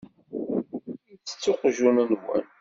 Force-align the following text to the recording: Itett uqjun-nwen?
Itett 1.13 1.45
uqjun-nwen? 1.51 2.11